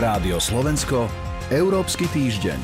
[0.00, 1.12] Rádio Slovensko,
[1.52, 2.56] Európsky týždeň.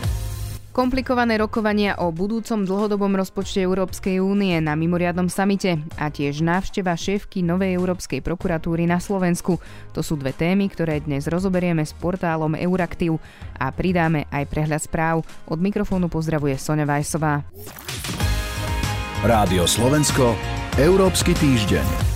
[0.73, 7.45] Komplikované rokovania o budúcom dlhodobom rozpočte Európskej únie na mimoriadnom samite a tiež návšteva šéfky
[7.45, 9.61] Novej Európskej prokuratúry na Slovensku.
[9.93, 13.21] To sú dve témy, ktoré dnes rozoberieme s portálom Euraktiv
[13.61, 15.21] a pridáme aj prehľad správ.
[15.45, 17.45] Od mikrofónu pozdravuje Sonja Vajsová.
[19.21, 20.33] Rádio Slovensko,
[20.81, 22.16] Európsky týždeň.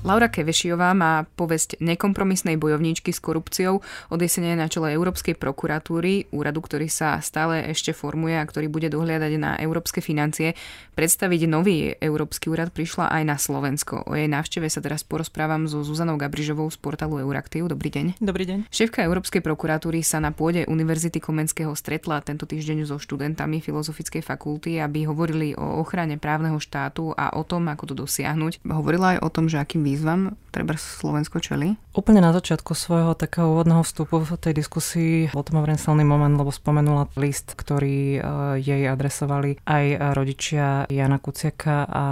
[0.00, 6.64] Laura Kevešiová má povesť nekompromisnej bojovníčky s korupciou od jesene na čele Európskej prokuratúry, úradu,
[6.64, 10.56] ktorý sa stále ešte formuje a ktorý bude dohliadať na európske financie.
[10.96, 14.08] Predstaviť nový Európsky úrad prišla aj na Slovensko.
[14.08, 17.68] O jej návšteve sa teraz porozprávam so Zuzanou Gabrižovou z portálu Euraktiv.
[17.68, 18.24] Dobrý deň.
[18.24, 18.72] Dobrý deň.
[18.72, 24.80] Šéfka Európskej prokuratúry sa na pôde Univerzity Komenského stretla tento týždeň so študentami Filozofickej fakulty,
[24.80, 28.64] aby hovorili o ochrane právneho štátu a o tom, ako to dosiahnuť.
[28.64, 31.74] Hovorila aj o tom, že akým výzvam treba Slovensko čeli?
[31.90, 36.54] Úplne na začiatku svojho takého úvodného vstupu v tej diskusii bol to silný moment, lebo
[36.54, 38.20] spomenula list, ktorý e,
[38.62, 42.04] jej adresovali aj rodičia Jana Kuciaka a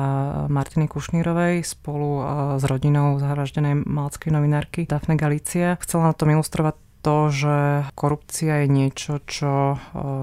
[0.50, 2.22] Martiny Kušnírovej spolu e,
[2.58, 5.78] s rodinou zahraždenej malackej novinárky Dafne Galícia.
[5.78, 7.56] Chcela na tom ilustrovať to, že
[7.94, 9.76] korupcia je niečo, čo e,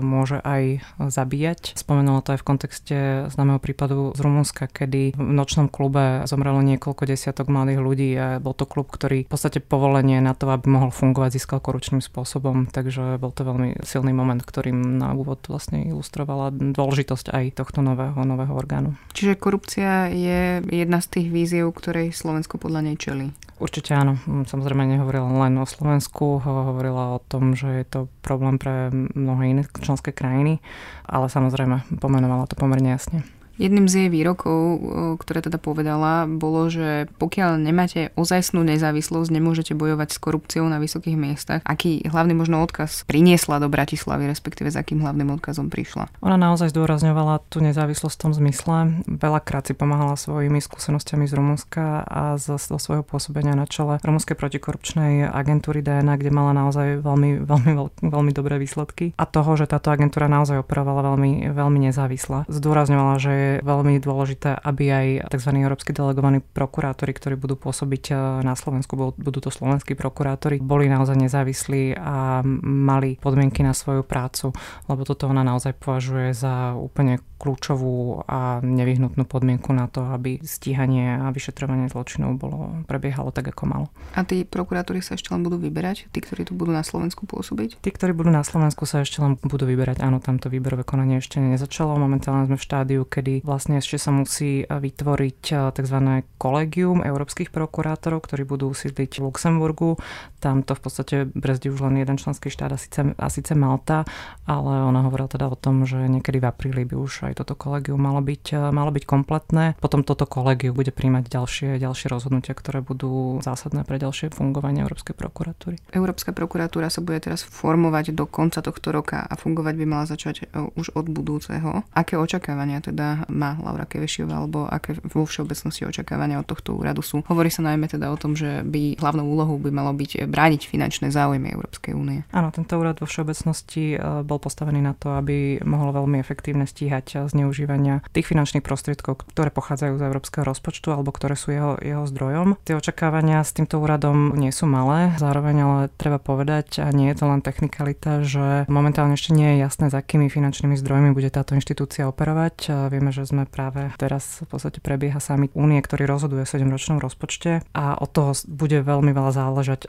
[0.04, 1.74] môže aj zabíjať.
[1.80, 2.98] Spomenula to aj v kontexte
[3.32, 8.54] známeho prípadu z Rumunska, kedy v nočnom klube zomrelo niekoľko desiatok mladých ľudí a bol
[8.54, 13.18] to klub, ktorý v podstate povolenie na to, aby mohol fungovať, získal korupčným spôsobom, takže
[13.18, 18.54] bol to veľmi silný moment, ktorým na úvod vlastne ilustrovala dôležitosť aj tohto nového, nového
[18.54, 19.00] orgánu.
[19.16, 23.32] Čiže korupcia je jedna z tých víziev, ktorej Slovensko podľa nej čeli.
[23.56, 24.20] Určite áno.
[24.28, 29.64] Samozrejme nehovorila len o Slovensku, hovorila o tom, že je to problém pre mnohé iné
[29.78, 30.60] členské krajiny,
[31.06, 33.22] ale samozrejme pomenovala to pomerne jasne.
[33.56, 34.84] Jedným z jej výrokov,
[35.24, 41.16] ktoré teda povedala, bolo, že pokiaľ nemáte ozajstnú nezávislosť, nemôžete bojovať s korupciou na vysokých
[41.16, 41.62] miestach.
[41.64, 46.12] Aký hlavný možno odkaz priniesla do Bratislavy, respektíve s akým hlavným odkazom prišla?
[46.20, 48.76] Ona naozaj zdôrazňovala tú nezávislosť v tom zmysle.
[49.08, 55.32] Veľakrát si pomáhala svojimi skúsenostiami z Rumunska a zo, svojho pôsobenia na čele Rumunskej protikorupčnej
[55.32, 57.72] agentúry DNA, kde mala naozaj veľmi, veľmi,
[58.04, 62.44] veľmi dobré výsledky a toho, že táto agentúra naozaj operovala veľmi, veľmi nezávisle.
[62.52, 65.50] Zdôrazňovala, že je veľmi dôležité, aby aj tzv.
[65.56, 68.14] európsky delegovaní prokurátori, ktorí budú pôsobiť e,
[68.44, 74.56] na Slovensku, budú to slovenskí prokurátori, boli naozaj nezávislí a mali podmienky na svoju prácu,
[74.88, 81.20] lebo toto ona naozaj považuje za úplne kľúčovú a nevyhnutnú podmienku na to, aby stíhanie
[81.20, 83.86] a vyšetrovanie zločinov bolo, prebiehalo tak, ako malo.
[84.16, 86.08] A tí prokurátori sa ešte len budú vyberať?
[86.16, 87.84] Tí, ktorí tu budú na Slovensku pôsobiť?
[87.84, 90.00] Tí, ktorí budú na Slovensku sa ešte len budú vyberať.
[90.00, 92.00] Áno, tamto výberové konanie ešte nezačalo.
[92.00, 95.98] Momentálne sme v štádiu, kedy vlastne ešte sa musí vytvoriť eh, tzv.
[96.38, 100.00] kolegium európskych prokurátorov, ktorí budú sídliť v Luxemburgu.
[100.40, 104.06] Tam to v podstate brzdí už len jeden členský štát a síce, a síce Malta,
[104.46, 108.00] ale ona hovorila teda o tom, že niekedy v apríli by už aj toto kolegium
[108.00, 109.76] malo byť, eh, malo byť kompletné.
[109.82, 115.18] Potom toto kolegium bude príjmať ďalšie, ďalšie rozhodnutia, ktoré budú zásadné pre ďalšie fungovanie Európskej
[115.18, 115.82] prokuratúry.
[115.92, 120.52] Európska prokuratúra sa bude teraz formovať do konca tohto roka a fungovať by mala začať
[120.76, 121.86] už od budúceho.
[121.96, 127.22] Aké očakávania teda má Laura Kevešiová, alebo aké vo všeobecnosti očakávania od tohto úradu sú?
[127.26, 131.10] Hovorí sa najmä teda o tom, že by hlavnou úlohou by malo byť brániť finančné
[131.10, 132.28] záujmy Európskej únie.
[132.32, 137.30] Áno, tento úrad vo všeobecnosti eh, bol postavený na to, aby mohol veľmi efektívne stíhať
[137.32, 142.60] zneužívania tých finančných prostriedkov, ktoré pochádzajú z európskeho rozpočtu alebo ktoré sú jeho, jeho zdrojom.
[142.68, 147.18] Tie očakávania s týmto úradom nie sú malé, zároveň ale treba povedať, a nie je
[147.18, 151.56] to len technikalita, že momentálne ešte nie je jasné, s akými finančnými zdrojmi bude táto
[151.56, 152.90] inštitúcia operovať.
[152.92, 157.64] Vieme, že sme práve teraz v podstate prebieha summit únie, ktorý rozhoduje o 7-ročnom rozpočte
[157.72, 159.88] a od toho bude veľmi veľa záležať.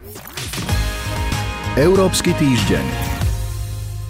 [1.74, 3.16] Európsky týždeň.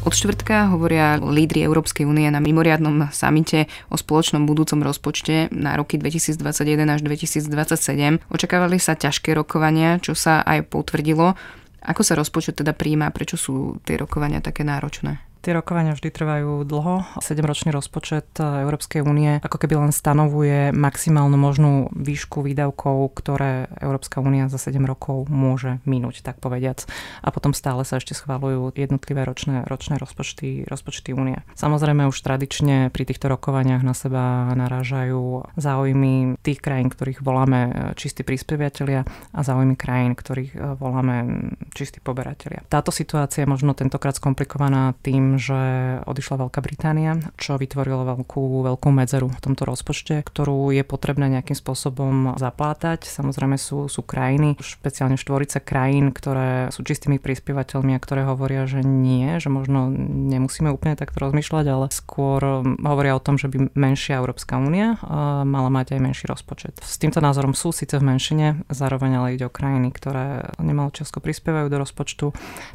[0.06, 5.98] Od štvrtka hovoria lídry Európskej únie na mimoriadnom samite o spoločnom budúcom rozpočte na roky
[5.98, 6.38] 2021
[6.86, 8.22] až 2027.
[8.30, 11.34] Očakávali sa ťažké rokovania, čo sa aj potvrdilo.
[11.82, 15.25] Ako sa rozpočet teda príjma, prečo sú tie rokovania také náročné?
[15.46, 17.22] Tie rokovania vždy trvajú dlho.
[17.22, 24.50] 7-ročný rozpočet Európskej únie ako keby len stanovuje maximálnu možnú výšku výdavkov, ktoré Európska únia
[24.50, 26.82] za 7 rokov môže minúť, tak povediac.
[27.22, 31.38] A potom stále sa ešte schvalujú jednotlivé ročné, ročné rozpočty, rozpočty únie.
[31.54, 38.26] Samozrejme už tradične pri týchto rokovaniach na seba narážajú záujmy tých krajín, ktorých voláme čistí
[38.26, 42.66] prispievateľia a záujmy krajín, ktorých voláme čistí poberatelia.
[42.66, 45.60] Táto situácia je možno tentokrát skomplikovaná tým, že
[46.04, 51.56] odišla Veľká Británia, čo vytvorilo veľkú, veľkú medzeru v tomto rozpočte, ktorú je potrebné nejakým
[51.56, 53.08] spôsobom zaplátať.
[53.08, 58.84] Samozrejme sú, sú krajiny, špeciálne štvorica krajín, ktoré sú čistými prispievateľmi a ktoré hovoria, že
[58.84, 59.88] nie, že možno
[60.32, 64.96] nemusíme úplne takto rozmýšľať, ale skôr hovoria o tom, že by menšia Európska únia
[65.44, 66.80] mala mať aj menší rozpočet.
[66.82, 71.20] S týmto názorom sú síce v menšine, zároveň ale ide o krajiny, ktoré nemalo Česko
[71.20, 72.26] prispievajú do rozpočtu,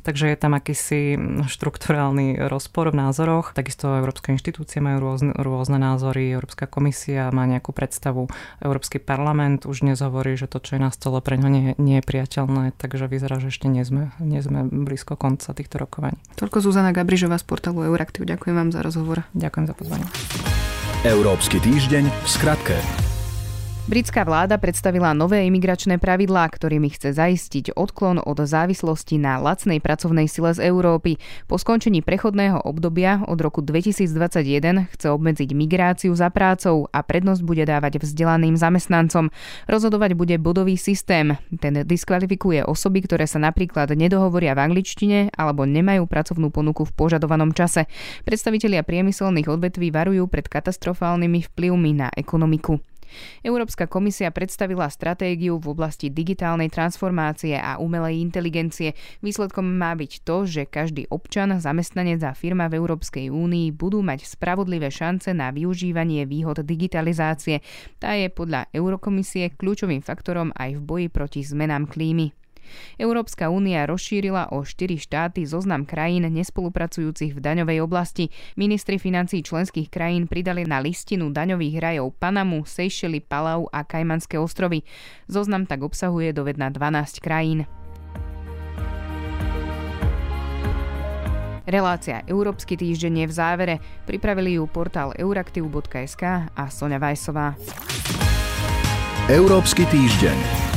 [0.05, 1.01] takže je tam akýsi
[1.47, 3.56] štruktúrálny rozpor v názoroch.
[3.56, 8.27] Takisto európske inštitúcie majú rôzne, rôzne názory, Európska komisia má nejakú predstavu,
[8.59, 12.03] Európsky parlament už dnes hovorí, že to, čo je na stole pre ňo nie, nie
[12.03, 16.19] je priateľné, takže vyzerá, že ešte nie sme, nie sme blízko konca týchto rokovaní.
[16.36, 18.27] Toľko Zuzana Gabrižová z portálu Euraktiv.
[18.27, 19.24] Ďakujem vám za rozhovor.
[19.31, 20.07] Ďakujem za pozvanie.
[21.01, 23.10] Európsky týždeň v skratke.
[23.91, 30.31] Britská vláda predstavila nové imigračné pravidlá, ktorými chce zaistiť odklon od závislosti na lacnej pracovnej
[30.31, 31.19] sile z Európy.
[31.51, 37.67] Po skončení prechodného obdobia od roku 2021 chce obmedziť migráciu za prácou a prednosť bude
[37.67, 39.27] dávať vzdelaným zamestnancom.
[39.67, 41.35] Rozhodovať bude bodový systém.
[41.59, 47.51] Ten diskvalifikuje osoby, ktoré sa napríklad nedohovoria v angličtine alebo nemajú pracovnú ponuku v požadovanom
[47.51, 47.91] čase.
[48.23, 52.79] Predstavitelia priemyselných odvetví varujú pred katastrofálnymi vplyvmi na ekonomiku.
[53.45, 58.97] Európska komisia predstavila stratégiu v oblasti digitálnej transformácie a umelej inteligencie.
[59.21, 64.25] Výsledkom má byť to, že každý občan, zamestnanec a firma v Európskej únii budú mať
[64.25, 67.61] spravodlivé šance na využívanie výhod digitalizácie.
[68.01, 72.40] Tá je podľa Eurokomisie kľúčovým faktorom aj v boji proti zmenám klímy.
[72.97, 78.29] Európska únia rozšírila o štyri štáty zoznam krajín nespolupracujúcich v daňovej oblasti.
[78.57, 84.85] Ministri financí členských krajín pridali na listinu daňových rajov Panamu, Seychely, Palau a Kajmanské ostrovy.
[85.27, 87.69] Zoznam tak obsahuje dovedna 12 krajín.
[91.71, 93.75] Relácia Európsky týždeň je v závere.
[94.09, 97.53] Pripravili ju portál euraktiv.sk a Sonja Vajsová.
[99.29, 100.70] Európsky týždeň.